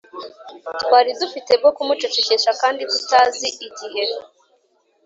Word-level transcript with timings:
twari 0.81 1.09
dufite 1.21 1.51
bwo 1.61 1.69
kumucecekesha 1.75 2.51
kandi 2.61 2.81
tutazi 2.91 3.47
igihe 3.67 4.03